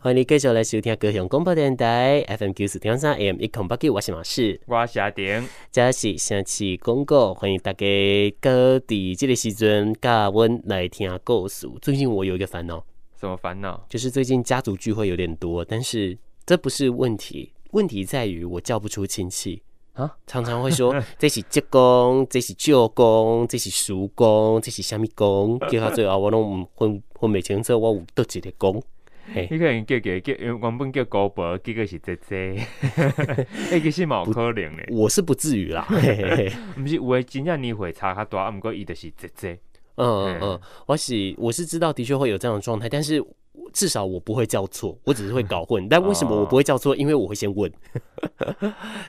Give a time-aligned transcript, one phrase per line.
[0.00, 7.84] 欢迎你继续来收听高雄广播电台 FM 九四点三 AM 一空八九，我是马氏，我是阿顶，这是上次广告，欢迎大家
[8.40, 11.68] 各地这个时阵加温来听故事。
[11.82, 12.84] 最近我有一个烦恼，
[13.18, 13.84] 什么烦恼？
[13.88, 19.60] 就是最近家族聚会有点多，但是这不是问题，问题在于我叫不出亲戚
[19.94, 28.80] 啊，常常会说 这是舅公，这是舅公，这是叔公，这是虾米公，叫到最后我拢分分不清楚我有多几个公。
[29.34, 32.56] 你可能叫叫叫，原本叫高博，结果是姐姐，
[33.70, 34.84] 哎，其实蛮有可能的。
[34.90, 35.86] 我是不至于啦，
[36.76, 39.58] 不是有诶，真正年岁差较大，啊，毋过伊就是姐姐。
[39.96, 43.22] 嗯嗯嗯，我是我是知道，的确会有这样的状态，但是
[43.72, 45.86] 至少我不会叫错，我只是会搞混。
[45.90, 46.94] 但为什么我不会叫错？
[46.96, 47.70] 因为我会先问。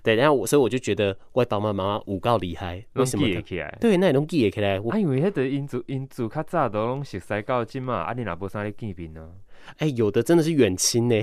[0.04, 3.26] 对，然后我所以我就觉得我爸爸妈妈有够厉害，为什么？
[3.80, 4.80] 对，那拢记会起来。
[4.80, 9.30] 我以为迄个因祖因祖较早都拢熟悉到今嘛，啊，你若无啥咧见面呢？
[9.78, 11.16] 哎、欸，有的真的是远亲呢，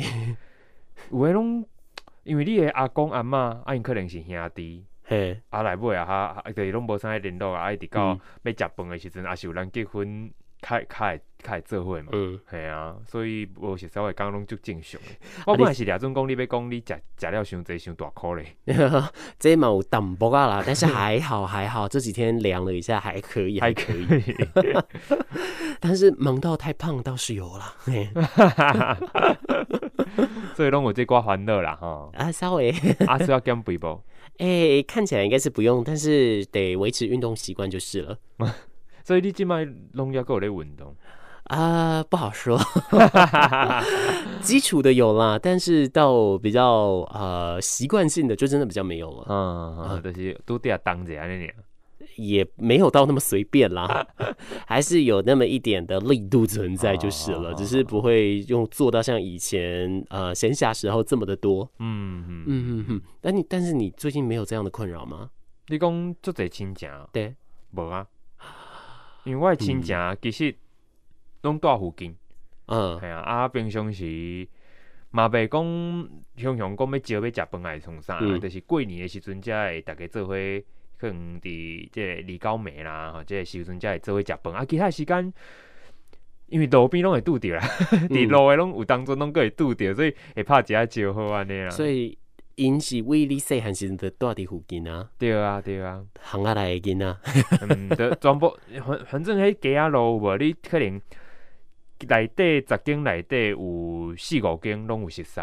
[1.10, 1.66] 有诶拢，
[2.23, 10.30] 因为你诶阿公阿嬷，啊，因可能是兄弟，嘿，阿来尾啊哈，对，拢无啥咧联络啊，一直到要食饭诶时阵，也是有人结婚。
[10.60, 15.01] 开开开做伙嘛，嗯，系啊，所以无是稍微讲拢足正常。
[15.46, 18.57] 我本来是俩总讲你要讲你食食了伤济伤大颗咧，
[19.38, 24.37] 这嘛有淡薄啊啦，但是还好还好，这几天量了一下还可以还可以，
[25.79, 27.77] 但是忙到太胖倒是有啦，
[30.57, 32.10] 所以拢有这挂欢乐啦哈。
[32.15, 32.71] 啊，稍微
[33.07, 34.01] 啊需要减肥不？
[34.38, 38.18] 哎，看起来应该是不用，但是得维持运动习惯就是了。
[39.07, 40.93] 所以你今麦拢要够咧运动
[41.45, 42.02] 啊？
[42.10, 42.59] 不好说，
[44.43, 49.27] 基础的有啦，但是到比较呃习惯性的就真的比较没有了。
[49.29, 51.54] 嗯嗯，就是都得要当着啊，那
[52.16, 54.04] 也没有到那么随便啦，
[54.66, 61.71] 还是有那么一点的力度存在就是了，只是不会用做到像以前呃闲暇时候这么的多。
[61.79, 65.31] 嗯嗯嗯嗯，但你但是你最近没有这样的困扰吗？
[65.69, 66.88] 你讲做这亲戚？
[67.12, 67.37] 对，
[67.71, 68.05] 无啊。
[69.26, 70.54] 因为我的亲情其实
[71.42, 72.16] 拢住附近，
[72.66, 74.48] 嗯，系啊，啊，平常时
[75.10, 80.34] 嘛袂讲，常常讲要招要食饭来创啥，嗯、就是过年的时阵才会逐家做伙，
[80.97, 82.22] 可能伫即个二
[82.56, 84.54] 九暝啦，吼，即个时阵才会做伙食饭。
[84.54, 85.34] 啊，其他时间
[86.47, 87.60] 因为路边拢会拄着啦，
[88.08, 91.70] 伫、嗯、 路诶拢有当中拢个会拄着，所以会拍一下招呼安尼啦。
[91.70, 92.16] 所以。
[92.56, 97.17] 因是为你细汉时阵就住伫附近啊，对啊对啊，巷仔内的囡仔，
[97.69, 101.00] 嗯，就全部反反正迄街仔路无你可能
[102.09, 105.41] 内底十间内底有四五间拢有熟悉，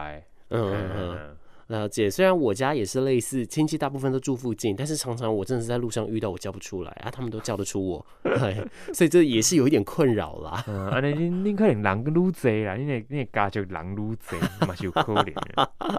[0.50, 1.38] 嗯嗯嗯。
[1.74, 8.06] 了解，虽然我家也是类似，亲戚大部分都住附近，但是常常我真的是在路上遇到，我叫不出来啊，他们都叫得出我，
[8.94, 10.64] 所以这也是有一点困扰啦。
[10.68, 15.26] 嗯，啊，你你可能人愈济啦，你那你家就人愈济，嘛是有可能。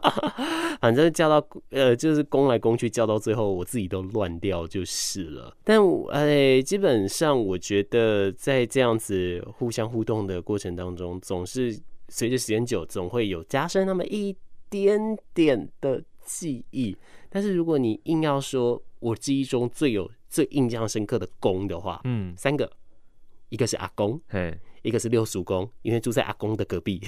[0.81, 5.57] 反正叫到呃，就是攻来攻去，叫到最后我自己都乱掉就是了。
[5.65, 5.81] 但
[6.11, 11.77] 呃，基本上我觉得在这样子互相互动的过程当中，总是
[12.09, 14.37] 随着时间久，总会有加深那么一。
[14.71, 16.97] 点点的记忆，
[17.29, 22.71] 但是如果你硬要说我记忆中最有最印象深刻的公的话，嗯，三个，
[23.49, 24.59] 一个是阿公，嘿。
[24.85, 27.01] 一个是六叔公，因为住在阿公的隔壁，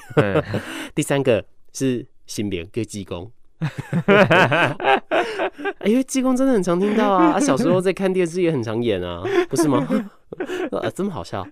[0.96, 1.44] 第三个
[1.74, 3.30] 是新别叫济公，
[5.84, 9.86] 因为济公真的很常听到啊，啊，小时候在看电视也很常演啊，不是吗？
[10.72, 11.46] 啊，这么好笑！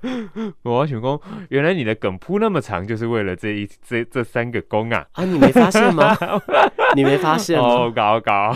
[0.62, 5.06] 我想说，原来你的梗铺那么长，就是为了这一这这三个公啊！
[5.12, 6.16] 啊，你没发现吗？
[6.94, 7.64] 你没发现吗？
[7.64, 8.54] 哦，搞搞，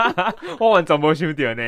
[0.58, 1.62] 我完全没想到呢。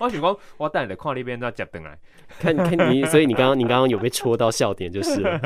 [0.00, 1.96] 我想讲，我带你来看那边，再接回来。
[2.38, 5.40] 看看你，所以你刚刚你刚刚有被戳到笑点就是了。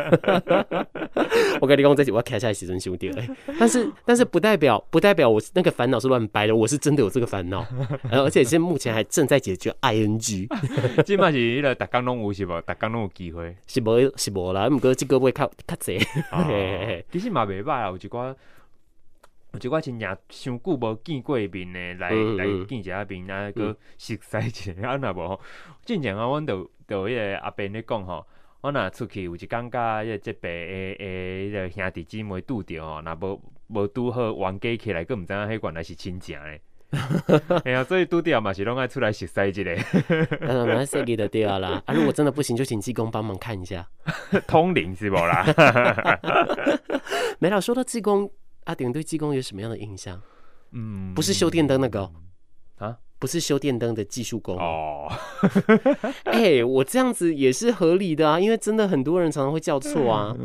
[1.61, 3.29] 我跟你讲，这集我要开下来时阵兄弟嘞。
[3.59, 7.65] 但是但是不代表不代表我那个烦恼是乱掰的，我是真的有这个烦恼，
[8.11, 10.49] 而且现在目前还正在解决 ing。
[11.07, 12.61] 即嘛是迄个，逐工拢有是无？
[12.63, 14.17] 逐工拢有机会是无？
[14.17, 14.69] 是无啦。
[14.69, 15.99] 毋过即个月较较济。
[17.11, 18.35] 其实嘛袂歹啊，有一寡
[19.53, 24.73] 有一寡亲戚伤久无见过面的，来来见一下面啊，个熟悉一下。
[24.89, 25.41] 啊，若无吼，
[25.85, 26.57] 之前啊，阮着
[26.87, 28.27] 着迄个阿伯咧讲吼，
[28.63, 36.61] 我若出去有一感觉，迄个即辈诶诶，迄个兄弟姊妹拄着吼，若无无拄好冤家起来，佫毋知影迄原来是亲情咧。
[37.65, 39.63] 哎呀，所以拄着嘛是拢爱出来熟悉一下。
[40.41, 41.83] 嗯，蛮设计的对啊啦。
[41.87, 43.89] 啊，如果真的不行，就请济公帮忙看一下。
[44.47, 45.45] 通灵是不啦？
[47.41, 47.61] 没了。
[47.61, 48.31] 说到济公，
[48.65, 50.21] 阿顶对济公有什么样的印象？
[50.73, 52.11] 嗯，不是修电灯那个
[52.79, 55.07] 啊，不是修电灯的技术工哦。
[56.27, 60.37] 哎、欸，我这样子也是合理的啊，因为真的很多人常常会叫错啊。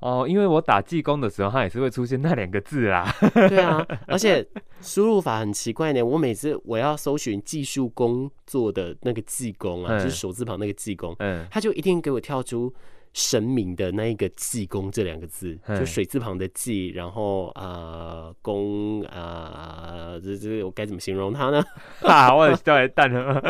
[0.00, 3.08] 哦，因为我打技工的时候，它也是会出现那两个字啦。
[3.48, 4.44] 对啊，而且
[4.80, 6.02] 输入法很奇怪呢。
[6.02, 12.74] 我每次我要搜寻技术工作的那个技工啊，嗯、就是手字旁那个技工，嗯，他就一定给我跳出。
[13.16, 21.64] 神明的那一个济公这两个字，就水字旁的济，然后呃公啊，这这我该怎么形容他呢？
[22.04, 23.42] 啊，我叫 耶诞了，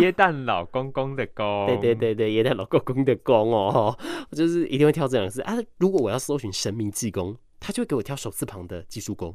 [0.00, 3.96] 耶蛋老公公的公，对对对对，耶诞老公公的公哦，
[4.28, 5.56] 我就是一定会挑这两个字啊。
[5.78, 9.32] 如果我要搜寻神明济公，他就会给我挑手字旁的技术工。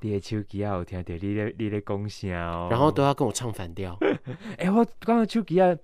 [0.00, 3.98] 你的手机啊，有听到你的你的讲声哦，然后都要跟我唱反调。
[4.56, 5.76] 哎、欸，我刚刚手机啊。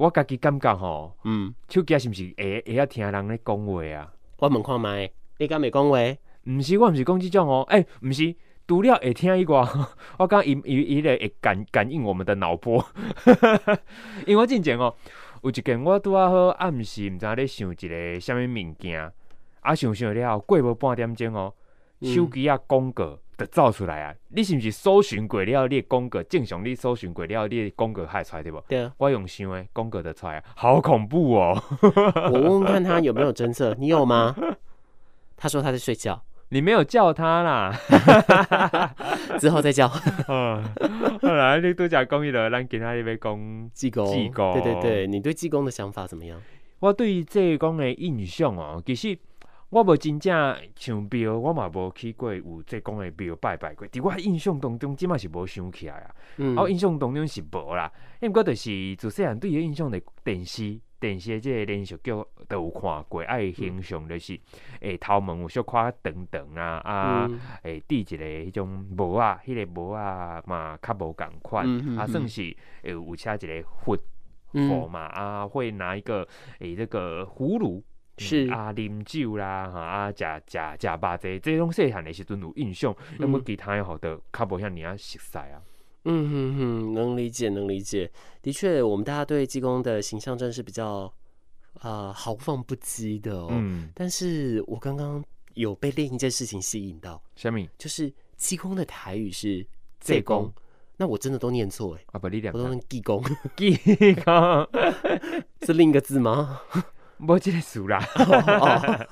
[0.00, 4.10] 我家己感觉吼，嗯，手机是毋是会会晓听人咧讲话啊？
[4.38, 5.98] 我问看麦，你敢会讲话？
[6.44, 7.66] 毋是，我毋是讲即种哦。
[7.68, 8.34] 哎、欸，毋是，
[8.66, 9.62] 除了会听以外，
[10.16, 12.82] 我感觉伊伊伊咧会感感应我们的脑波。
[14.26, 14.94] 因为我之前哦，
[15.42, 19.12] 有一件我拄啊好暗时，毋知咧想一个啥物物件，
[19.60, 21.52] 啊想想了后，过无半点钟哦，
[22.00, 23.18] 手机啊广告。
[23.40, 24.14] 就走出来啊！
[24.28, 25.66] 你是毋是搜寻过了？
[25.66, 28.62] 你广告正常，你搜寻过了，你广告还出来对不？
[28.68, 31.62] 对啊，我用想诶，广告就出来啊，好恐怖哦！
[31.80, 34.36] 我问问看他有没有侦测，你有吗？
[35.38, 37.74] 他说他在睡觉，你没有叫他啦
[39.40, 39.90] 之后再叫。
[40.28, 40.62] 嗯，
[41.22, 46.38] 后来你都讲公益了，咱今仔日要讲济公，济公，对对对，你对济公的想法怎么样？
[46.80, 49.18] 我对于济公的印象哦，其实。
[49.70, 53.86] 我无真正像庙，我嘛无去过有济公的庙拜拜过。
[53.86, 56.14] 伫我印象当中，即嘛是无想起来啊。
[56.38, 57.90] 嗯、我印象当中是无啦。
[58.20, 62.10] 因为我就是自细汉对伊印象的电视，电视的即个连续剧
[62.48, 63.22] 都有看过。
[63.22, 64.34] 爱形象就是，
[64.80, 67.30] 诶、嗯，头毛有小可长长啊，啊，
[67.62, 71.64] 诶、嗯，戴一个迄种帽啊，迄、那个帽啊嘛较无共款，
[71.96, 72.42] 啊，算是
[72.82, 73.96] 诶有车一个佛
[74.52, 76.26] 佛嘛，嗯、啊，会拿一个
[76.58, 77.80] 诶这个葫芦。
[78.24, 85.62] 是啊，啉酒啦，哈啊，食食食肉这这种细汉的时阵有印象，那么其他好的较无像你啊熟悉啊。
[86.04, 88.10] 嗯哼哼，能理解，能理解。
[88.40, 91.12] 的确，我们大家对济公的形象真是比较
[91.80, 93.48] 啊豪放不羁的哦。
[93.50, 93.90] 嗯。
[93.94, 95.22] 但是我刚刚
[95.54, 97.60] 有被另一件事情吸引到，什么？
[97.76, 99.66] 就是济公的台语是
[99.98, 100.50] 济公，
[100.96, 102.02] 那我真的都念错哎。
[102.12, 103.22] 啊不，你两个，我都念济公，
[103.56, 104.68] 济公
[105.66, 106.62] 是另一个字吗？
[107.26, 107.98] 无即个事啦，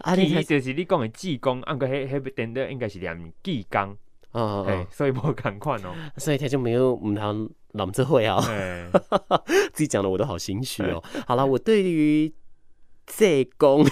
[0.00, 3.96] 啊，你就是你讲的济公，按个迄迄部电影应该是念济公，
[4.32, 8.40] 哦，所以无同款哦，所以他就没有唔通谂这会啊，
[9.72, 11.02] 自己讲的我都好心虚哦。
[11.26, 12.32] 好了，我对于
[13.06, 13.84] 济公，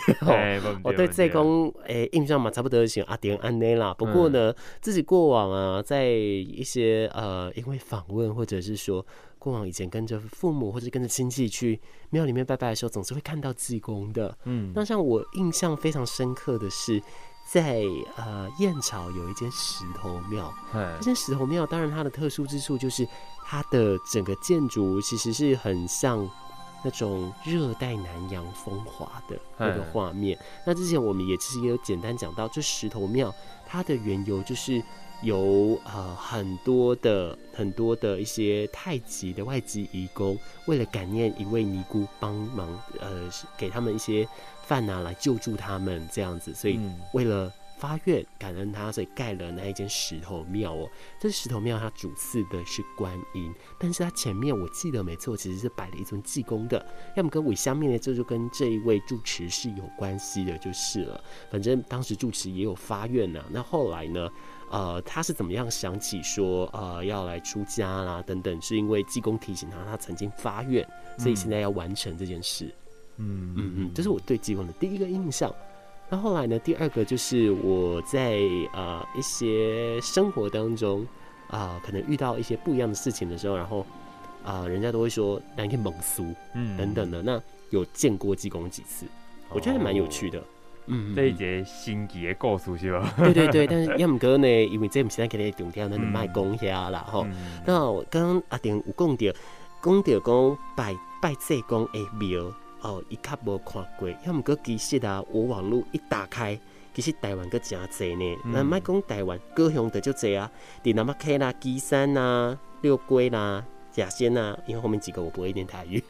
[0.82, 3.94] 我对济公诶印象嘛，差不多像阿典安内啦。
[3.94, 9.06] 不过呢，自己过往啊，在一些呃，因为访问或者是说。
[9.38, 11.81] 过往以前跟着父母或者跟着亲戚去
[12.11, 14.37] 庙里面拜拜的时候，总是会看到济公的。
[14.44, 17.02] 嗯，那像我印象非常深刻的是，
[17.50, 17.82] 在
[18.17, 20.52] 呃燕巢有一间石头庙。
[20.75, 23.06] 嗯，这间石头庙当然它的特殊之处就是
[23.46, 26.29] 它的整个建筑其实是很像
[26.84, 30.38] 那种热带南洋风华的那个画面。
[30.41, 33.34] 嗯，那之前我们也其实也有简单讲到，这石头庙
[33.67, 34.82] 它的缘由就是。
[35.23, 42.69] 有呃很多的很多的一些太极的外籍移工，为了感念一位尼姑帮忙，
[43.00, 44.26] 呃，给他们一些
[44.65, 46.79] 饭呐、啊，来救助他们这样子，所以
[47.12, 50.89] 为了发愿感恩他，所以盖了那一间石头庙哦。
[51.20, 56.84] 这石头庙它主祀的是观音，但是它前面我记得没错，其实是摆了一尊济公的，
[57.17, 61.20] 要么跟尾香面呢，这就跟这一位住持是有关系的，就是了。
[61.51, 64.29] 反正当时住持也有发愿呐、啊，那后来呢？
[64.70, 70.87] 呃，他是怎么样想起说呃要来出家啦等等，是因为济公提醒他，他曾经发愿，
[71.19, 72.67] 所以现在要完成这件事。
[73.17, 75.53] 嗯嗯嗯，这是我对济公的第一个印象。
[76.10, 78.39] 那后来呢，第二个就是我在
[78.72, 81.03] 呃一些生活当中
[81.48, 83.81] 啊、呃，可能遇到一些不一样的事情的时候，然后
[84.43, 87.22] 啊、呃，人家都会说那一天猛苏，嗯等等的。
[87.22, 89.05] 那有见过济公几次，
[89.51, 90.43] 我觉得还蛮有趣的。
[90.89, 93.13] 嗯，这一节新奇的故事是吧？
[93.19, 97.27] 对对对，但是要唔过呢，因为这唔是咱今日重点，咱就卖讲遐啦吼。
[97.67, 99.39] 那我刚刚阿定有讲到，
[99.83, 104.09] 讲到讲拜拜济公的庙哦，伊较无看过。
[104.27, 106.59] 要唔过其实啊，我网络一打开，
[106.95, 108.37] 其实台湾阁真济呢。
[108.47, 110.51] 那卖讲台湾，高雄的就济啊，
[110.83, 116.03] 伫南么开啦、基山呐、六龟啦、甲仙呐，因为后面几个我不会念台语，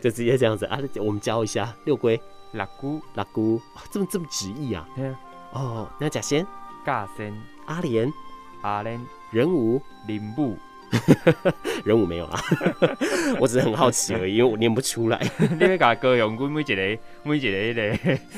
[0.00, 0.78] 就直接这样子啊。
[0.96, 2.20] 我们教一下六龟。
[2.52, 4.88] 六姑，六龟，这么这么直译啊？
[4.94, 5.20] 对啊。
[5.52, 6.46] 哦，那甲仙、
[6.84, 7.32] 甲仙、
[7.66, 8.12] 阿莲、
[8.62, 9.00] 阿莲、
[9.30, 10.56] 人武、林武。
[11.84, 12.42] 人物没有啦，
[13.38, 15.20] 我只是很好奇而已，因为我念不出来。
[15.38, 17.74] 你要甲歌用每一个每一个迄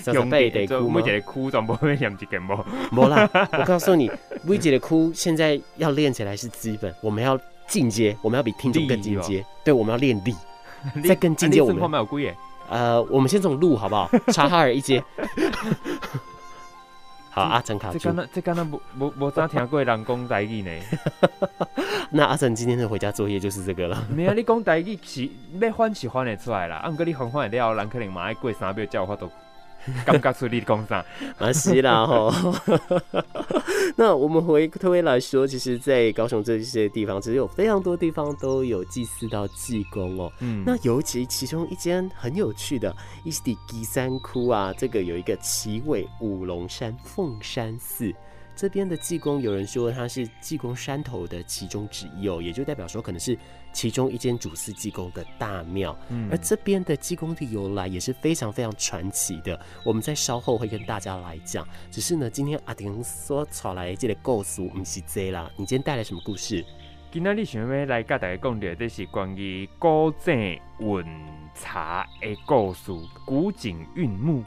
[0.05, 2.67] 个用背的每一个区全部要念一遍无？
[2.91, 4.11] 无啦，我告诉你，
[4.43, 7.39] 每一个区现在要练起来是基本，我们要
[7.69, 9.47] 进阶，我们要比听众更进阶。
[9.63, 10.35] 对，我们要练力，
[11.07, 11.63] 再更进阶。
[11.63, 12.35] 我们有几个？
[12.71, 14.09] 呃，我们先从路好不好？
[14.33, 15.03] 察哈尔一街。
[17.33, 17.99] 好，阿成卡住。
[17.99, 20.71] 这刚刚这刚刚无无无咋听过人讲台语呢？
[22.11, 24.03] 那阿成今天的回家作业就是这个了。
[24.09, 25.29] 没啊，你讲台语是
[25.61, 29.31] 要翻是翻得出来啦，按过你翻翻了，人可能嘛爱过三秒叫我都。
[30.05, 31.05] 感觉出你讲啥？
[31.39, 32.33] 啊，是啦吼。
[33.97, 40.33] 那我们回推来说，其实，在高雄这些地方，其实有非常多地方都有祭祀到济公哦。
[40.41, 42.95] 嗯，那尤其其中一间很有趣的，
[43.25, 48.15] 伊是第三窟啊，这个有一个奇尾五龙山凤山寺。
[48.61, 53.35] 这边的济公，有人说他是济公山头的其中之一哦，也就代表说可能是
[53.73, 55.99] 其中一间主祀济公的大庙。
[56.11, 61.67] 嗯，而这边的济公的由来也是非常非常传奇的，我们在稍后会跟大家来讲。
[61.91, 66.63] 只是呢，今天阿婷所找来这个故事不是这啦，你今天带来什么故事？
[67.11, 71.07] 今天你想要来跟大家讲的，这是关于古井运
[71.55, 72.93] 茶的故事。
[73.25, 74.45] 古井运木，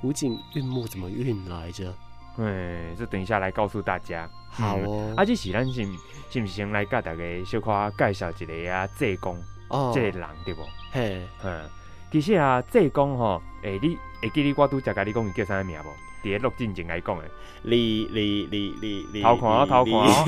[0.00, 1.94] 古井运木怎么运来着？
[2.38, 4.28] 哎，这等一下来告诉大家。
[4.50, 5.12] 好哦。
[5.16, 5.84] 啊，这是咱是
[6.30, 9.36] 是不是先来甲大家小可介绍一个啊济公
[9.68, 10.62] 哦，这个人对不？
[10.92, 11.68] 嘿，嗯，
[12.10, 15.88] 其实啊济公吼，哎，你会记得我拄才甲你讲伊叫啥名无？
[16.22, 17.24] 伫咧录进前来讲的。
[17.62, 19.22] 李李李李李。
[19.22, 20.24] 偷看哦，偷看哦。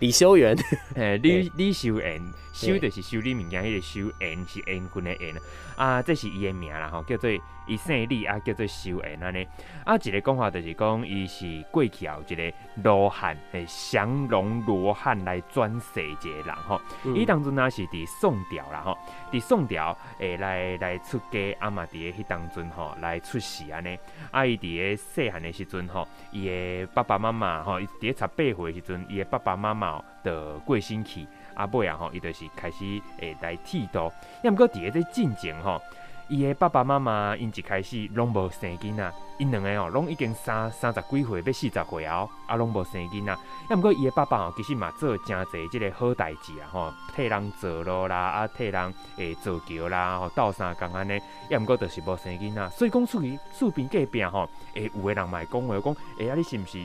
[0.00, 0.56] 李修缘，
[0.96, 2.22] 哎，李李修缘。
[2.54, 5.34] 修就是修理物件，迄个修缘是缘分的缘
[5.76, 7.28] 啊，这是伊的名啦吼，叫做
[7.66, 9.44] 伊姓李啊，叫做修缘安尼。
[9.84, 12.52] 啊，一个讲法就是讲，伊是过去有一个
[12.84, 16.80] 罗汉，诶，降龙罗汉来转世一个人吼。
[17.06, 18.96] 伊、嗯、当阵啊是伫宋朝啦吼，
[19.32, 23.98] 伫宋朝诶来来出家，啊嘛伫诶迄当阵吼来出世安尼。
[24.30, 31.26] 啊，伊伫诶细汉的时阵吼，伊的爸爸妈妈吼，伊伫咧十八岁的时阵，伊的爸爸妈妈的过身去。
[31.54, 34.12] 阿尾啊吼，伊就是开始会来剃度。
[34.42, 35.80] 要毋过伫个这进前吼，
[36.28, 43.36] 伊个爸爸妈妈因一开始拢无生囡仔，因两个吼拢已经三三十几岁要四十岁后，啊拢无生囡仔。
[43.68, 51.20] 要毋过伊个爸爸吼，其实嘛做诚侪即个好代志啊吼，替人做路啦，啊替人诶造桥啦，吼斗相共安尼。
[51.50, 56.78] 要毋过就是无生囡仔，所以讲厝边厝边隔壁吼，诶有个人嘛会讲话讲，诶啊你是毋是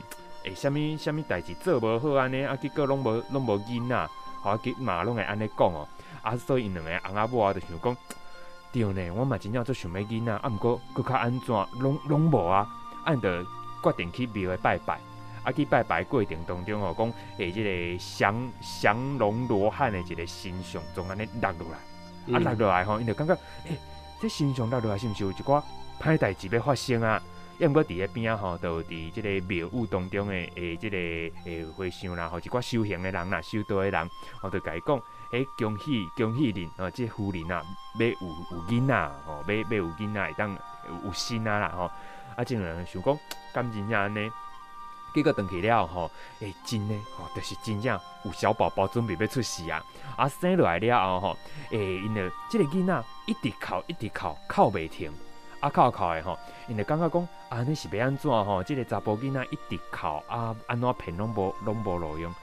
[0.44, 2.44] 诶啥物啥物代志做无好安尼？
[2.44, 4.08] 啊结果拢无拢无囡仔。
[4.42, 5.86] 好，佮马拢会安尼讲哦，
[6.22, 7.96] 啊，所以因两个翁仔某啊，就想讲，
[8.72, 11.48] 对呢，我嘛真正做想要囡仔，啊，毋过佫较安怎，
[11.80, 12.66] 拢拢无啊，
[13.04, 13.44] 按着
[13.82, 14.98] 决定去庙诶拜拜，
[15.44, 21.78] 啊，去拜拜过程当中哦，讲诶，即个降降龙罗汉的一个形象，从安尼落落来，
[22.26, 23.78] 嗯、啊，落落来吼，因就感觉，诶、欸，
[24.20, 25.62] 这形象落落来是毋是有一寡
[26.00, 27.20] 歹代志要发生啊？
[27.60, 30.96] 要毋过伫个边啊吼，都伫即个庙宇当中诶诶，即个
[31.44, 34.10] 诶和尚啦，吼一寡修行诶人啦，修道诶人，
[34.42, 34.96] 我就甲伊讲，
[35.32, 37.62] 诶恭喜恭喜恁，哦，即个夫人啊，
[37.98, 40.58] 要有有囡仔，吼，要要有囡仔会当
[41.04, 41.90] 有心啊啦，吼，
[42.34, 43.18] 啊，即个人想讲，
[43.52, 44.30] 敢真正安尼，
[45.14, 49.84] 结果转去了吼，诶真诶，吼，就是真正有小宝宝准备要出世啊，
[50.16, 51.38] 啊生落来了后吼，
[51.72, 55.12] 诶因着即个囡仔一直哭一直哭，哭袂停。
[55.60, 56.38] 啊，哭哭的吼，
[56.68, 58.62] 因就感觉讲，安尼是袂安怎吼？
[58.62, 62.34] 即、这个查甫囡仔一直哭，啊，安怎骗拢无拢无路用，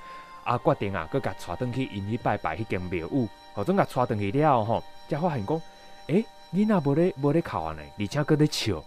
[0.43, 5.61] 啊，决定啊，佮甲带转去因去拜拜迄间庙宇，吼，总甲带转去了后吼，才发现讲，
[6.07, 8.83] 诶、欸，囡仔无咧无咧哭安尼，而且佮咧笑，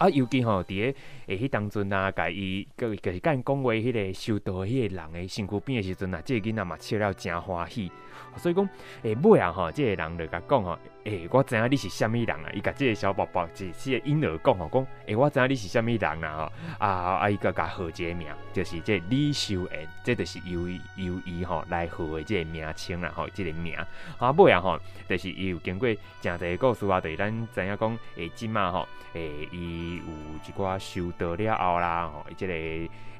[0.00, 7.92] 啊，尤其吼，伫个诶迄当阵啊，甲伊佮就是甲因讲话，迄个修道迄个人诶身躯边诶时阵啊，即、个囡仔嘛笑了真欢喜。
[8.36, 8.66] 所以讲，
[9.02, 12.50] 诶，尾啊吼，即个人就甲讲吼，诶，我知影你是虾米人啊？
[12.54, 16.36] 伊甲即个小宝宝，即即个婴儿讲吼，讲，诶，我知影你是虾米人啊？
[16.46, 20.66] 吼，啊，啊，伊个甲号一个名，就是即个李修缘，即就是由
[20.96, 23.76] 由伊吼来号的即个名称啦，吼，即个名。
[24.18, 25.86] 啊，尾啊吼，就是伊有经过
[26.22, 30.02] 诚侪故事啊，对咱知影讲，诶，即马吼，诶，伊有
[30.46, 32.54] 一寡修道了后啦，吼，即个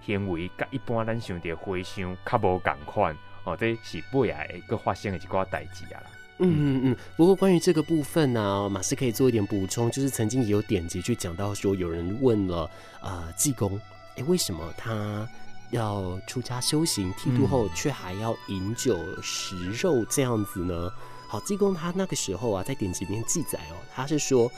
[0.05, 3.17] 行为甲一般咱想着回想较无共款。
[3.45, 6.03] 哦，这是不雅一个发生的一个代志啊。
[6.39, 6.97] 嗯嗯嗯。
[7.17, 13.81] 不过关于这个部分呢、啊，马斯可以做一点补充，就是曾经也有典籍去讲到说，有人问了啊，济公，
[14.17, 15.27] 哎，为什么他
[15.71, 20.93] 要出家修行，剃度后却还要饮酒食肉这样子呢？
[21.27, 24.51] 好，济公他那个时候啊，在典籍里面记载哦，他是说。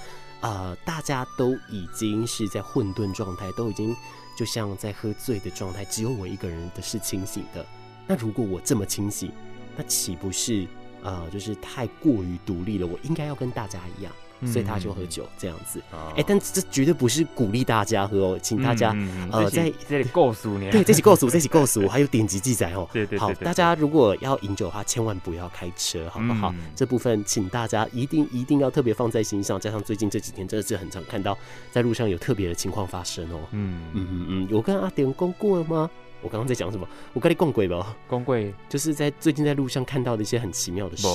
[0.42, 3.96] 呃，大家都已经是在混沌状态，都已经
[4.36, 7.64] 就像在喝醉的状态，只有我一个人的是清醒的。
[8.06, 9.32] 那如果我这么清醒，
[9.76, 10.66] 那岂不是
[11.02, 12.86] 呃，就是太过于独立了？
[12.86, 14.12] 我应该要跟大家一样。
[14.46, 22.88] 所以他就喝酒这样子，哎、欸，但这绝对不是鼓励大家喝哦，请大家、嗯、呃在这里告诉你，对，这起告诉，这起告诉，还有典籍记载哦。
[22.92, 26.50] 对对，好，大家如果要饮酒的话，千万不要开车，好不好？
[26.52, 29.60] 嗯、这部分请大家一定一定要特别放在心上。
[29.60, 31.36] 加上最近这几天真的是很常看到
[31.70, 33.40] 在路上有特别的情况发生哦。
[33.52, 35.90] 嗯嗯嗯嗯，有跟阿典公过了吗？
[36.22, 36.86] 我刚刚在讲什么？
[37.12, 37.96] 我跟你讲鬼吧？
[38.08, 41.06] 讲鬼，就是在最近在路上看到的一些很奇妙的事。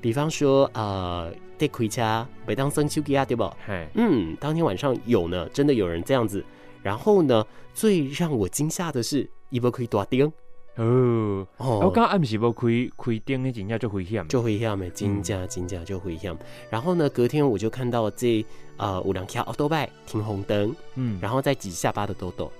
[0.00, 3.50] 比方说，呃，得回家，每当生手机啊，对不？
[3.94, 6.44] 嗯，当天晚上有呢，真的有人这样子。
[6.82, 10.32] 然后呢，最让我惊吓的是，伊无开大灯。
[10.76, 16.36] 哦哦，我刚刚暗时无开开灯的，真正就危险，就危险的，真正真正就危险。
[16.70, 18.44] 然后呢，隔天我就看到这
[18.76, 22.52] 呃有两条奥多拜停红灯，嗯，然后再挤下巴的豆豆。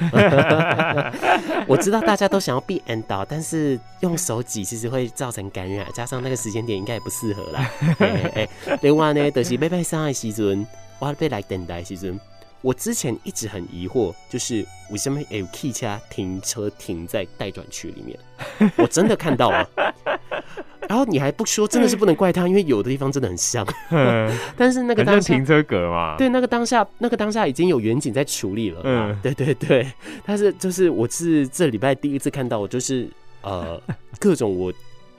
[1.68, 7.70] 我知道大家都想要避 and 倒，但是用手挤其实会造成感染，加上那个时间点应该也不适合啦。
[8.80, 10.66] 另外呢，就是拜拜山的时阵，
[10.98, 12.18] 我要来等待时阵，
[12.62, 18.18] 我之前一直很疑惑，就是为什么 L K 家停车停在待转区里面？
[18.76, 19.68] 我真的看到了。
[20.88, 23.66] 然后你还不说，真的是不能怪他，因为有的地方真的很像。
[24.56, 28.80] 但是那个当下停车格嘛，对，那个当下，那个当下已经有远景在处理了。
[28.84, 29.86] 嗯，对对对。
[30.24, 33.08] 但是就是我是这礼拜第一次看到，我就是
[33.42, 33.80] 呃
[34.18, 34.72] 各种我。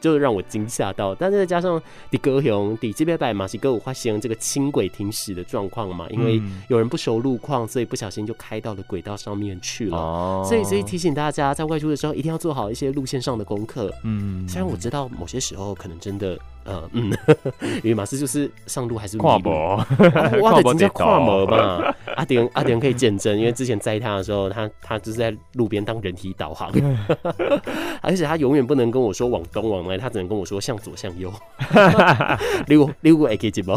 [0.03, 1.81] 就让我惊吓到，但是再加上
[2.11, 9.97] 的高雄底这边摆马西哥五发现这个轻轨停驶的状况嘛，因为有人不熟路况，所以不小心就开到了轨道上面去了。
[9.97, 13.89] 哦，所以所以提醒大家在外出的时候一定要做好一些路线上的功课。
[14.03, 16.37] 嗯，虽然我知道某些时候可能真的。
[16.65, 17.11] 呃嗯，
[17.83, 19.75] 因为马斯就是上路还是 跨模，
[20.41, 21.93] 哇的真叫跨模嘛。
[22.15, 26.71] 阿典阿典可以见证，因为之前载他的时候，他他就是在路边当人体导航，
[28.01, 31.33] 而且他永远不能跟我说往东往南，他只能跟我说向左向右。
[32.67, 33.75] 六六个 A K 节目，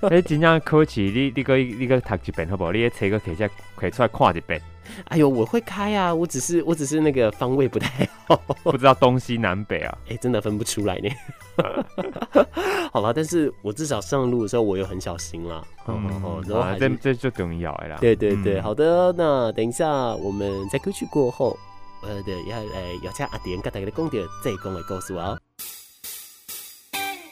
[0.00, 2.72] 哎，真正考试，你你个你个读一遍好不好？
[2.72, 4.60] 你车个开车开出来看一遍。
[5.04, 11.08] 哎呦，我会开啊，我只是我只是那个方位不太好，不知道东西南北啊， 哎、欸，真的分不出来呢。
[12.92, 15.62] 好吧，但是我至少上路的时候我又很小心啦。
[15.86, 16.08] 嗯，
[16.48, 17.98] 然后这这就重要了。
[18.00, 21.56] 对对对，嗯、好的，那等一下我们在歌曲过后，
[22.02, 25.38] 呃，对，要来要请阿典跟大家讲点这一公来告诉我啊。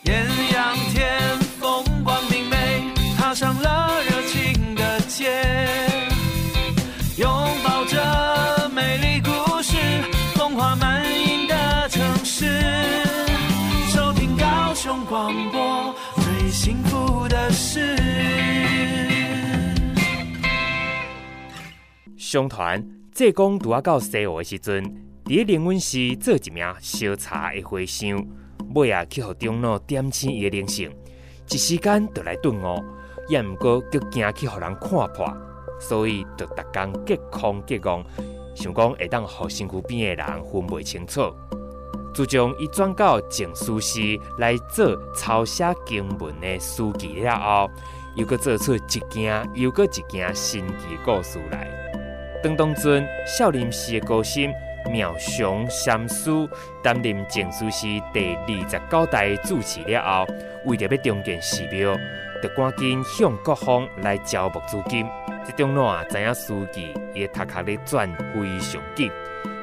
[0.04, 1.82] 艳阳天，风
[22.34, 24.82] 相传，济公拄啊到西湖的时阵，
[25.24, 28.26] 伫灵隐寺做一名烧茶的和尚，
[28.74, 30.90] 尾啊去互长老点醒伊的灵性，
[31.48, 32.82] 一时间就来顿悟，
[33.28, 35.32] 也毋过佫惊去互人看破，
[35.78, 38.04] 所以就逐工隔空隔空，
[38.56, 41.32] 想讲会当互身躯边的人分袂清楚。
[42.12, 44.00] 自从伊转到静思寺
[44.40, 47.70] 来做抄写经文的书记了后，
[48.16, 52.03] 又阁做出一件又阁一件神奇故事来。
[52.44, 54.52] 当当尊少林寺的高僧
[54.92, 56.30] 妙常禅师
[56.82, 60.26] 担任静思寺第二十九代住持了后，
[60.66, 61.96] 为着要重建寺庙，
[62.42, 65.06] 就赶紧向各方来招募资金。
[65.46, 69.10] 这长老啊，知影书记伊头壳咧转非常紧。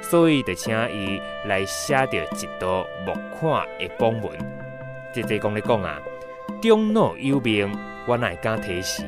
[0.01, 4.35] 所以就请伊来写着一道木款的公文。
[5.13, 5.99] 即济公咧讲啊，
[6.63, 7.71] 长老有命，
[8.07, 9.03] 我哪会敢提示？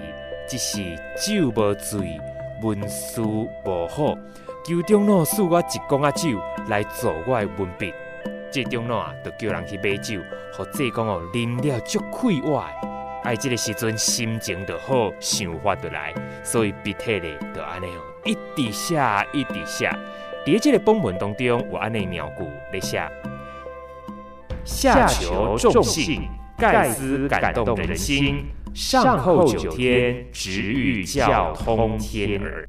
[0.47, 2.19] 只是酒无醉，
[2.63, 4.17] 文书无好，
[4.63, 7.93] 求长老赐我一缸仔酒来做我的文笔。
[8.49, 10.21] 这长老啊，就叫人去买酒，
[10.53, 12.63] 互济公哦啉了足快活。
[13.23, 18.97] 哎，这个时阵心情就好，想法就来，所以笔体咧就安尼哦，一直写，
[19.33, 19.89] 一直写。
[20.45, 23.05] 在这个本文当中，我安尼描句来写：
[24.63, 32.67] 下求众信，盖思感动人心；上叩九天，直欲教通天耳。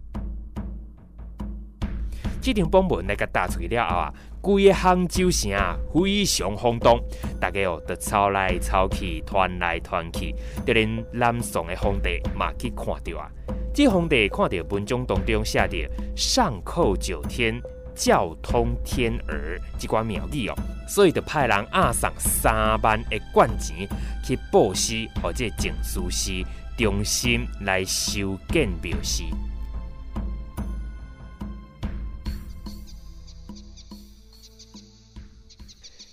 [2.42, 4.12] 这张榜文来个打出去了后啊，
[4.42, 7.00] 规个杭州城啊非常轰动，
[7.40, 10.34] 大家哦都吵来吵去，传来传去，
[10.66, 13.30] 就连南宋的皇帝嘛去看到啊。
[13.72, 17.58] 这皇帝看到文章当中写着“上叩九天，
[17.94, 20.54] 教通天耳”这关妙语哦，
[20.88, 23.88] 所以就派人押送三万的贯钱
[24.24, 26.32] 去布施，或者静思寺
[26.76, 29.22] 中心来修建庙寺。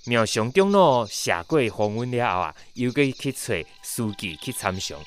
[0.05, 4.99] 庙上长老谢过访问了后啊，又去去找书记去参详，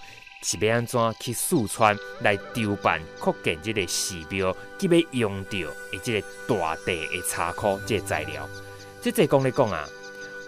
[0.45, 8.47] 是要安怎去四川来筹办扩建这个寺庙，佮要用到的这个大地的查考这个材料。
[9.01, 9.89] 即这讲来讲啊，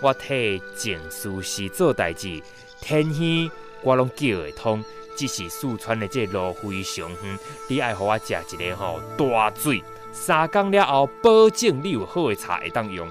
[0.03, 2.43] 我替郑思寺做代志，
[2.79, 3.51] 天气
[3.83, 4.85] 我拢叫会通，
[5.17, 9.83] 只是四川的这个路非常远，你爱互我食一个吼大水，
[10.13, 13.11] 三工了后，保证你有好的茶会当用。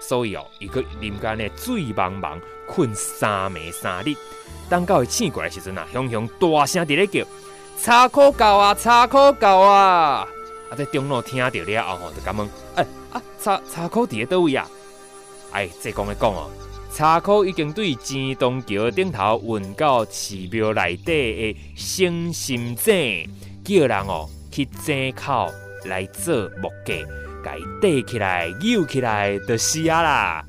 [0.00, 4.16] 所以哦，伊阁林间呢醉茫茫困三暝三日，
[4.68, 7.24] 当到伊醒过来时阵啊，雄雄大声伫咧叫：
[7.78, 10.26] 查考到啊，查考到啊！
[10.70, 14.66] 啊，这中路听到了后吼，就甲问：哎、啊，叉叉口伫咧倒位啊？
[15.52, 16.48] 哎，这讲咧讲哦，
[16.94, 23.28] 叉口已经对钱东桥顶头运到寺庙内底的圣心井，
[23.64, 25.48] 叫人哦去井口
[25.84, 27.19] 来做木架。
[27.42, 30.44] 该带起来、扭起来就是啊啦！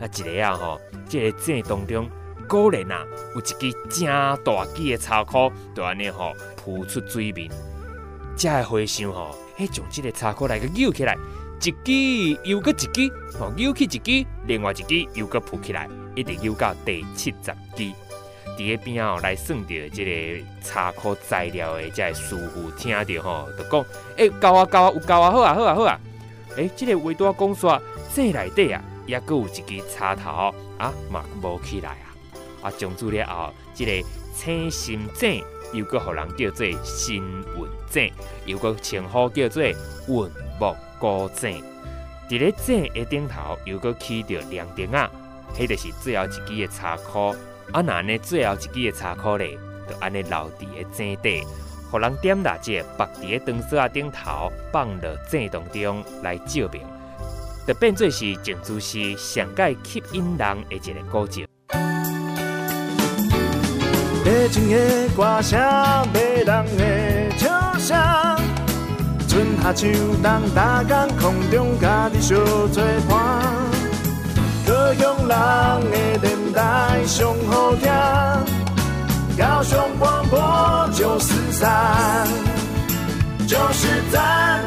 [0.00, 2.08] 啊，一个啊吼，即个井当中
[2.48, 4.06] 果然啊，有一支正
[4.42, 7.50] 大支的柴箍，就安尼吼浮出水面。
[8.36, 11.14] 才会回想吼，嘿，将这个柴箍来个扭起来，
[11.60, 17.92] 一支又个一支，吼扭起一支，另外一支又个浮起来，一直扭到第七十支。
[18.56, 23.80] 伫个边吼，来算着这个柴箍材料的这个师傅听着吼，就讲：
[24.16, 26.00] 哎、欸，够啊够啊，有够啊，好啊好啊好啊！
[26.56, 27.82] 诶，这个话多讲说，
[28.14, 32.06] 这内底啊，也阁有一支插头啊，嘛无起来啊。
[32.62, 38.12] 啊，从此了后，这个青心井又阁互人叫做新运井，
[38.46, 39.74] 又阁称呼叫做云
[40.08, 41.62] 木古井。
[42.28, 45.10] 伫咧井的顶头又阁起着亮灯啊，
[45.54, 47.34] 迄就是最后一支的插箍。
[47.72, 49.56] 啊，那呢最后一支的插箍咧，
[49.88, 51.44] 就安尼留伫个井底。
[51.90, 56.82] 互人点蜡烛，摆伫个灯饰啊顶头，放入井当中来照明，
[57.66, 61.46] 就变做是静思寺上盖吸引人的一个古迹。
[64.24, 65.58] 夜静的歌声，
[66.12, 67.98] 迷人的笑声，
[69.26, 69.88] 春夏秋
[70.22, 72.38] 冬，大江空中家己相
[72.70, 73.42] 作伴，
[74.64, 78.59] 高雄人的电台上好听。
[79.40, 80.38] 高雄广播
[80.92, 82.26] 九四三，
[83.48, 84.62] 九四三。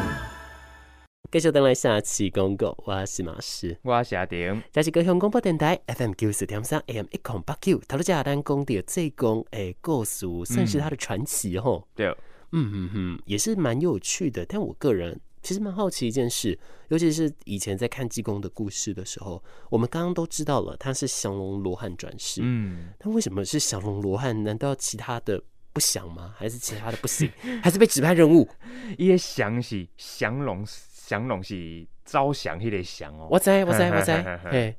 [1.30, 7.80] 继续等来下期公告，我是马师，我是阿丁，这是高雄广播电台 FM 九四点三 AM 一空八九。
[7.86, 11.86] 头路加单公的这公诶故事，算是他的传奇吼。
[11.94, 12.08] 对，
[12.50, 14.44] 嗯嗯嗯，也是蛮有趣的。
[14.44, 15.20] 但我个人。
[15.44, 24.42] 其实蛮好奇一件事，尤其是以前在看济公的故事的时候，我们刚刚都知道了他是降龙罗汉转世，嗯，他为什么是降龙罗汉？
[24.42, 25.40] 难道其他的
[25.74, 26.34] 不降吗？
[26.36, 27.30] 还是其他的不行？
[27.62, 28.48] 还是被指派任务？
[28.96, 30.64] 伊个降是降龙，
[31.06, 33.28] 降龙是招降迄个降哦。
[33.30, 34.12] 我知，我知， 我知。
[34.50, 34.74] 嘿，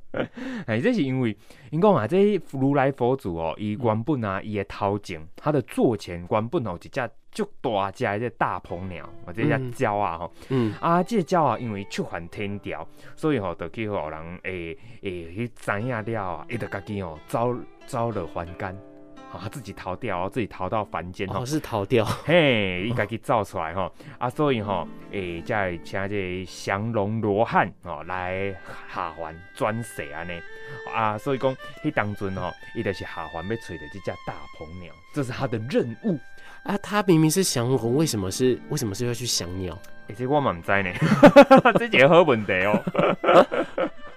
[0.66, 1.36] 哎，这是因为
[1.70, 7.00] 因讲啊，这如来佛祖哦，伊原本啊，伊的头前，他的座前原本哦，一只。
[7.36, 17.54] 足大只的大鹏鸟，或者只鸟啊吼，嗯，啊，这个鸟啊，因为触犯天条，所以吼，就去互人诶诶去知影了啊，伊就家己吼招
[17.86, 18.68] 招了还间，
[19.30, 28.50] 啊，他自己逃掉，自己逃到凡间吼，哦，是逃掉，嘿，伊家己造出来吼，啊，所以吼，诶，再请这降龙罗汉吼来
[28.94, 30.40] 下凡转世安尼，
[30.94, 36.18] 啊，所以讲，迄当阵吼，伊就是下凡要找到这只大鹏鸟，这是他的任务。
[36.66, 39.78] 啊，他明明是降龙，为什么是为什么是要去降鸟？
[40.08, 40.90] 哎、欸，这我蛮唔知呢，
[41.78, 42.82] 这是个好问题哦。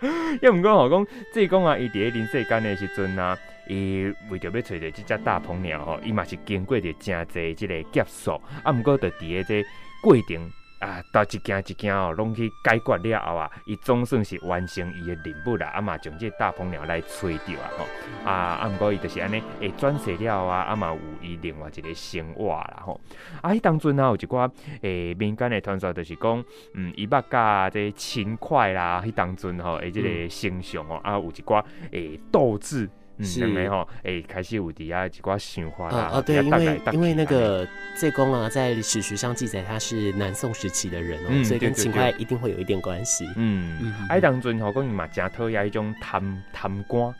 [0.42, 9.64] 因为唔讲好讲，这讲啊，伊伫咧临世间的时阵啊，伊为着要找到这只大鹏鸟吼，伊嘛是经过着真侪这个劫数，啊，毋过就伫咧这
[10.02, 10.52] 过程。
[10.80, 15.68] 啊，到一件一件哦，拢去解决了后啊，伊总算是完成伊的任务啦。
[15.68, 17.86] 啊嘛，将这大鹏鸟来吹掉啊，吼
[18.30, 23.00] 啊啊，毋过伊就是安尼，会转世了啊，啊嘛有伊另外一个生活啦，吼
[23.42, 24.50] 啊，迄当阵啊，有一寡
[24.82, 32.90] 诶、欸、民间的传说，就是讲，嗯，伊捌甲这勤快啦，迄当阵吼，诶，即个形象吼，啊，有一寡诶斗志。
[33.22, 36.10] 是没吼，哎、欸，开始有底下几挂想法啦。
[36.14, 43.26] 哦，对，因为因为那个济公啊，在史书上记载他是南宋时期的人哦、喔嗯，所以跟秦桧一定会有一点关系。
[43.36, 47.14] 嗯嗯，哎，当阵吼，讲伊嘛真讨厌迄种贪贪官，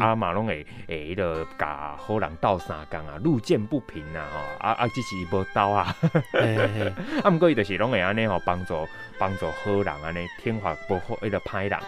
[0.00, 5.96] 啊嘛拢会诶，迄个甲好人斗相共啊，路见不平啊，吼，啊啊，只是无斗啊。
[7.24, 8.86] 啊，毋过伊就是拢会安尼吼，帮助
[9.18, 11.72] 帮助好人安尼，天罚不好迄个歹人。
[11.72, 11.84] 啊，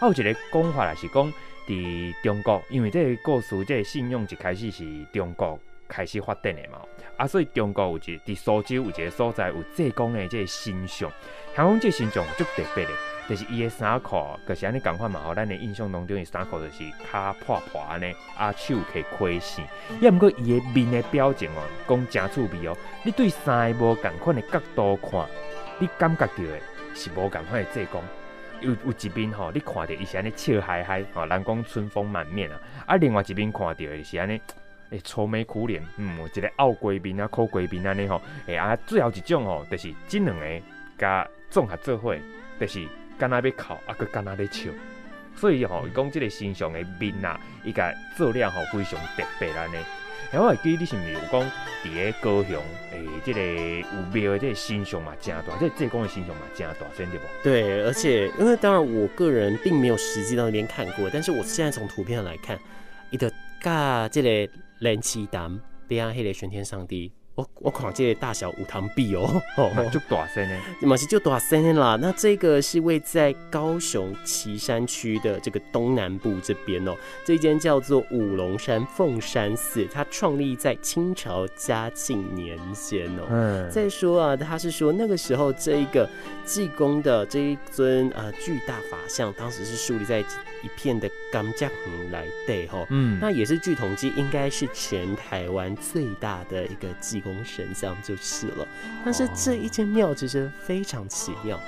[0.00, 1.32] 有一个讲法啦，是讲。
[1.66, 6.78] 伫中国，因为这个故事，这个信仰一开始是中国开始发展的嘛。
[7.16, 11.10] 啊，所以中国有一个伫苏州有一个所在有济公的这个神像，
[11.54, 12.90] 香港这神像足特别的，
[13.28, 14.16] 就是伊的衫裤，
[14.48, 15.20] 就是安尼共款嘛。
[15.24, 19.64] 吼，咱的印象当中的衫裤就是脚破破安尼，啊手可以亏线。
[20.00, 22.76] 也毋过伊的面的表情哦，讲真趣味哦。
[23.04, 25.24] 你对衫无共款的角度看，
[25.78, 26.60] 你感觉到的
[26.94, 28.02] 是无共款的济公。
[28.64, 32.60] 有有一边吼，你看到伊是安尼笑嗨嗨，吼，人讲春风满面啊。
[32.86, 34.40] 啊，另外一边看到的是安尼。
[34.90, 40.46] 诶，愁眉苦脸，嗯，一个傲贵宾啊，苦贵宾安尼吼，诶啊，最后一种吼，就是这两个
[40.98, 42.14] 加综合做伙，
[42.60, 42.86] 就是
[43.18, 44.70] 干那要哭，啊，阁干那要笑，
[45.34, 47.82] 所以吼，伊讲这个形象的面啊，伊个
[48.14, 49.76] 做了吼非常特别安尼。
[50.34, 51.50] 然后我记得你是毋是有讲
[51.84, 57.24] 伫个高雄诶，这个有庙的这个心胸嘛，真大，这个济公的形象嘛，真大，真对不？
[57.44, 62.58] 对，而且因为当然我个人并没有实际到那边看过，但是我现在从图片来看，
[63.10, 64.52] 伊的甲这个。
[64.80, 71.98] 连七丹边黑的玄天上帝，我我看这个大小五堂币哦， 哦， 就大声呢，嘛是就大声啦。
[72.00, 76.94] 那这个是位在高雄旗山区的这个东南部这边哦，
[77.24, 83.22] 这间叫做五龙山凤山寺，它创立在清朝嘉庆年间哦。
[83.28, 86.08] 嗯，再说啊，他是说那个时候这一个
[86.44, 90.24] 济公的这一尊呃巨大法像，当时是树立在。
[90.62, 98.68] 一片的甘蔗红来对吼，嗯，那也是据统计，应该是全台湾最大的一个济公神像就是了。
[99.04, 101.58] 但是这一间庙其实非常奇妙，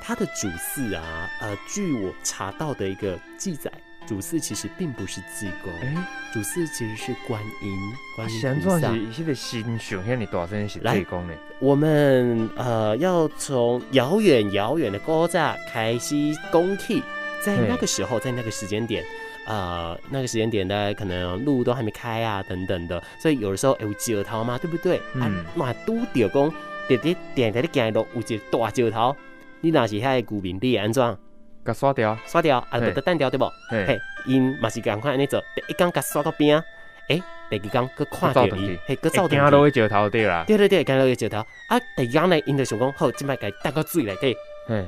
[0.00, 3.70] 它的主祀啊，呃，据我查到的一个记载，
[4.08, 7.78] 主祀其实并不是济公，哎、欸，主祀其实是观音，
[8.16, 8.92] 观音菩萨。
[9.12, 11.34] 现在新雄现在多少人是济公呢？
[11.60, 16.14] 我们呃要从遥远遥远的古早开始
[16.52, 17.02] 讲起。
[17.44, 19.04] 在那个时候，在那个时间点，
[19.46, 25.00] 呃，那个时间点，大家可能路都还没开啊，等等的，所以有的时候有石头嘛，对不对？
[25.14, 25.22] 嗯。
[25.22, 26.52] 啊，嘛拄着讲，
[26.88, 29.16] 直直点在你行路有一个大石头，
[29.60, 31.18] 你若是遐个居民，你会安怎？
[31.64, 33.44] 甲刷掉，刷掉，啊，得单掉对不？
[33.70, 36.62] 嘿，因嘛是赶快安尼做，一刚甲刷到边，
[37.08, 40.44] 哎，第二工佮看到伊，嘿，佮走到个石头对啦。
[40.46, 44.36] 对对对，看到个石头，啊，第二工呢，因就想讲，好，即摆该带个水来对。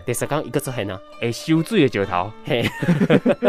[0.04, 2.68] 第三讲一个出现啊，会收水的石头，嘿，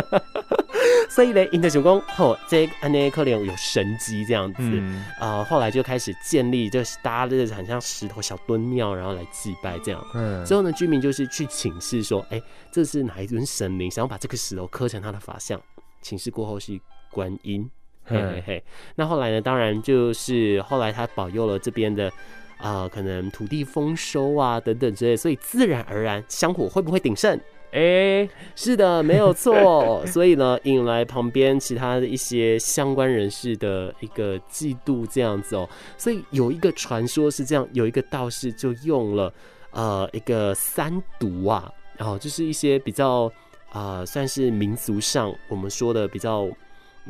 [1.09, 10.05] 所以呢，因就想讲，吼，这安尼可能有神迹这样子，嗯、呃，后来就开始建立，就是搭的很像石头小墩庙，然后来祭拜这样。
[10.13, 15.59] 嗯，之后呢，居民就是去请示说，哎、欸，这是哪一尊神明，想要把这个石头刻成他的法像？
[16.01, 17.67] 请示过后是观音，
[18.05, 18.63] 嘿嘿嘿。
[18.95, 22.11] 那后来呢，当然就是后来他保佑了这边的。
[22.59, 27.39] 啊、呃，可能土地丰收啊，等等之类，所以自然而然香火会不会鼎盛？
[27.71, 30.05] 哎、欸，是的，没有错。
[30.07, 35.69] 所以呢，引来旁边其他的一些相关人士的一个嫉妒，这样子哦、喔。
[35.97, 39.33] 所以有一个传说是这样，有一个道士就用了
[39.71, 43.31] 呃一个三毒啊，然后就是一些比较
[43.71, 46.49] 啊、呃，算是民俗上我们说的比较。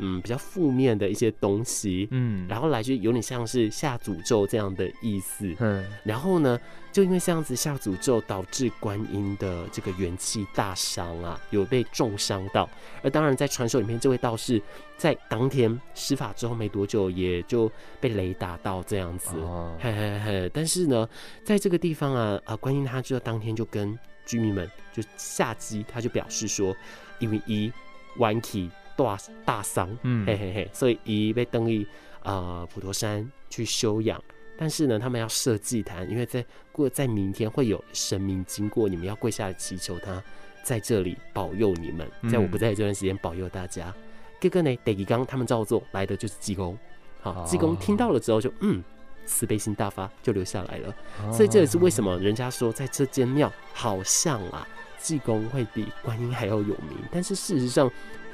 [0.00, 6.58] 嗯，比较负面的一些东西，嗯，然后来就有点像是下诅咒这样的意思，嗯，然后呢，
[6.90, 12.68] 就因为这样子下诅咒，导致观音的这个元气大伤啊，有被重伤到。
[13.02, 14.60] 而当然，在传说里面，这位道士
[14.96, 20.50] 在当天施法之后没多久，也就被雷打到这样子，哦，嘿嘿嘿。
[20.52, 21.08] 但是呢，
[21.44, 26.74] 在这个地方啊，啊，观音他就当天就跟居民们就下机，他就表示说，
[27.18, 27.72] 因为一
[28.16, 28.70] 弯起。
[29.04, 31.86] 大大伤，嗯，嘿嘿嘿，所以伊被登于
[32.22, 34.22] 呃普陀山去休养。
[34.58, 40.22] 但是呢，他们要设祭坛，因为在过在明天会有神明经过，你们要跪下来祈求他
[40.62, 43.90] 在这里保佑你们，在我不在这段时间保佑大家。
[44.38, 46.76] 哥哥呢，得一刚他们照做，来的就是济公。
[47.22, 48.84] 好，济公听到了之后就嗯
[49.24, 50.94] 慈悲心大发，就留下来了。
[51.32, 56.98] 所以这也是为什么人家说在这间庙好像啊，济公会比观音还要有名。
[57.10, 57.90] 但是事实上。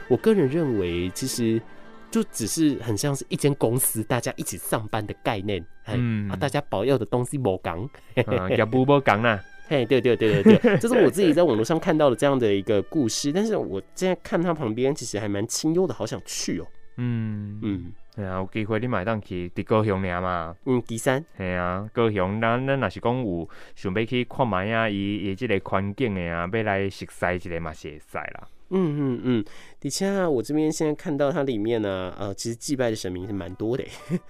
[0.08, 1.60] 我个人认为，其实
[2.10, 5.64] 就只是很像是一间公司，大家一起上班的概念。
[5.86, 7.88] 嗯，啊，大家保佑的东西无同，
[8.50, 9.40] 也不无同啦。
[9.68, 13.32] 嘿，对对对对对， 这是我自己在网络上看到的这样的一个故事。
[13.32, 16.66] 但是我现在看它旁边，其实还蛮清幽的，好想去哦。
[16.98, 20.54] 嗯嗯，对啊，有机会你买当去伫高雄俩嘛？
[20.66, 21.24] 嗯，岐山。
[21.36, 28.48] 嘿啊，高雄，咱咱若是讲有想要去看卖啊，伊伊这个环境的啊，要来熟悉一个嘛，是会使啦。
[28.70, 29.44] 嗯嗯嗯，
[29.78, 33.84] 底下我这边现在看到它里面呢，呃，其实祭拜的神明是蛮多的，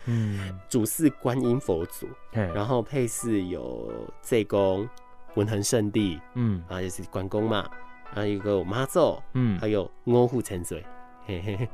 [0.07, 4.89] 嗯， 主祀观音佛祖，然后配祀有济公、
[5.35, 7.69] 文恒圣地，嗯，啊，就是关公嘛，
[8.05, 10.85] 还有一个妈祖，嗯，还有五虎千岁，
[11.27, 11.69] 嘿嘿嘿，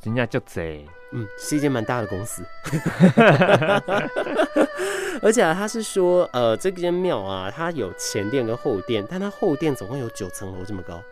[0.00, 2.42] 真正足济，嗯，是一间蛮大的公司。
[5.22, 11.02] 而且啊，他是说，呃，这间庙啊，它有前殿跟后殿，但它后殿总共有九层楼这么高，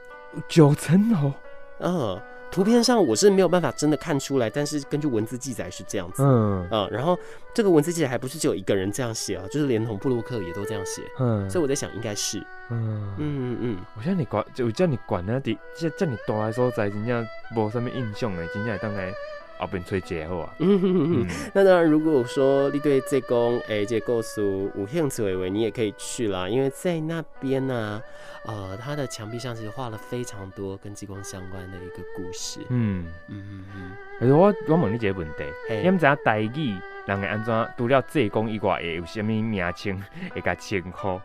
[0.49, 1.33] 九层楼，
[1.81, 2.21] 嗯。
[2.53, 6.65] 图片上我是没有办法真的看出来，但是根据文字记载是这样子，嗯。
[6.71, 7.19] 嗯，然后
[7.53, 12.39] 这个文字记载还不是只有一个人这样写啊，就是连同布鲁克也都这样写，嗯，所以我在想应该是，
[12.71, 13.13] 嗯。
[13.19, 19.13] 嗯嗯嗯，我叫你管，就叫你管那的，叫叫你多来说在，真正无什么印象的，真正当来。
[19.59, 20.55] 后边吹节好啊。
[20.59, 21.51] 嗯哼哼哼。
[21.55, 24.43] 那当然，如果说你对这公诶这故事
[24.77, 26.49] 有兴趣的话，你也可以去啦。
[26.49, 28.03] 因为在那边呢、
[28.45, 32.61] 啊，呃，它的墙壁上其实画了非常多跟济公相关的一个故事。
[32.69, 33.91] 嗯嗯嗯嗯。
[34.19, 35.45] 可是我我问你一个问题，
[35.83, 37.69] 你们知影台语人会安怎？
[37.77, 40.03] 除了济公以外，会有啥物名称
[40.35, 41.21] 会甲称呼？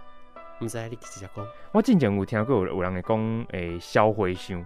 [0.61, 1.47] 唔知你直接讲。
[1.71, 4.65] 我之前有听过有有人会讲诶，消回香。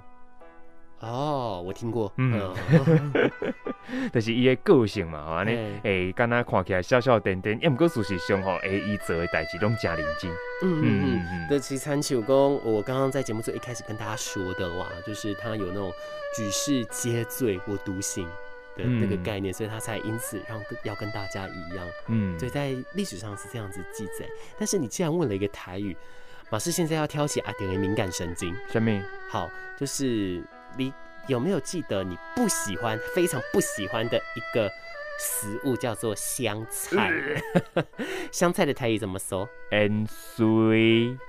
[1.04, 2.54] 哦，我听过，嗯，
[4.14, 5.52] 就是伊的个性嘛，安尼，
[5.84, 10.32] 诶，敢若看起来笑笑点点，也毋过事实上吼，诶，伊做的代志拢诚认真，
[10.64, 11.28] 嗯嗯嗯。
[11.30, 15.92] 嗯，对，其实参像讲，我刚刚在节目最一开始跟大家说的哇，就是他有那种
[16.38, 18.26] 举世皆醉我独醒
[18.78, 24.26] 的那个概念，所以他才因此让要跟大家一样，嗯，所以在历史上是这样子记载。
[24.58, 25.98] 但是你既然问了一个台语，
[26.50, 29.04] 马氏现在要挑起阿点的敏感神经，什么？
[29.30, 30.42] 好，就是。
[30.78, 30.94] 你
[31.28, 34.70] 有没有记得你不喜欢、非常不喜欢的一个
[35.20, 37.12] 食物叫做香菜？
[38.32, 39.48] 香菜的台语怎么说？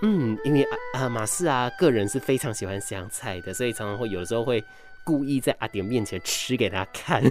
[0.02, 4.62] 嗯，因为啊啊马氏啊个人是非常喜欢香菜的，所以常常会有的时候会
[5.04, 7.22] 故意在阿典面前吃给他看。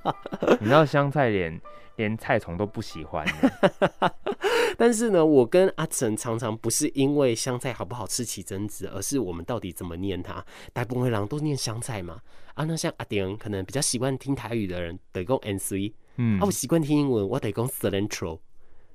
[0.60, 1.60] 你知道香菜连
[1.96, 3.26] 连菜虫都不喜欢。
[4.78, 10.44] 但是呢，我跟阿成常常不是因为香菜好不好吃起争执，而是我们到底怎么念它。
[10.72, 12.20] 大部分人都念香菜嘛。
[12.54, 18.40] 啊，那像阿丁可能比较习惯听台语的人得讲 N C，嗯，啊，我习惯听英文，我得讲 Cilantro。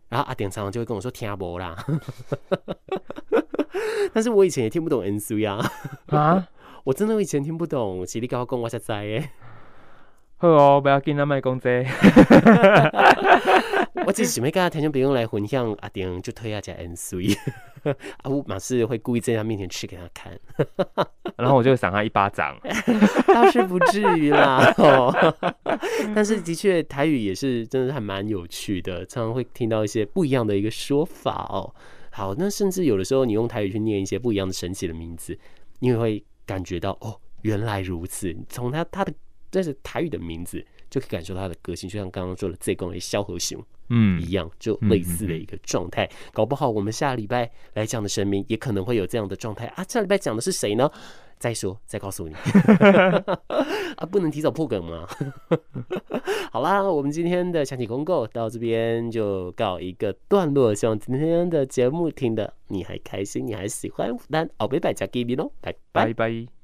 [0.09, 1.75] 然后阿典常常就会跟我说听不啦。
[4.13, 5.59] 但是我以前也听不懂 N C 啊。
[6.07, 6.47] 啊，
[6.85, 9.31] 我真的我以前听不懂，是你跟我才知耶。
[10.39, 11.83] 好哦，不要紧，咱卖讲这。
[14.05, 17.17] 我只是想要跟他听众朋友来分享阿丁就推下加 N C，
[18.21, 20.39] 阿乌马是会故意在他面前吃给他看，
[21.35, 22.55] 然后我就赏他一巴掌，
[23.33, 24.71] 倒是不至于啦。
[26.13, 31.73] 但是的确台语也是真的还蛮有趣的，常常会听到一些不一样的一个说法哦。
[32.11, 35.35] 好，那甚至有的时候你用台语去念一些不一样的神奇的名字，
[35.79, 38.37] 你也会感觉到哦，原来如此。
[38.47, 39.11] 从他他的。
[39.51, 46.09] 这是台语的名字，就可以感受到他的个性，就像刚刚说的这公的萧和雄，嗯，一样，就类似的一个状态。
[46.33, 49.83] 搞不好我们下礼拜来讲的神明也可能会有这样的状态啊！
[49.87, 50.91] 下礼拜讲的是谁呢？
[51.39, 52.33] 再说，再告诉你
[53.95, 55.07] 啊，不能提早破梗吗？
[56.51, 60.73] 好啦，我们今天的抢起公告到这边就告一个段落。
[60.73, 66.05] 希望今天的节目听的你还开心，你还喜欢，那奥贝百家给你喽，拜拜。
[66.05, 66.56] 拜拜。